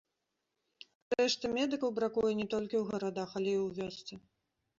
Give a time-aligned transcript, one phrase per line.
[1.13, 4.13] Зрэшты, медыкаў бракуе не толькі ў гарадах, але і ў вёсцы.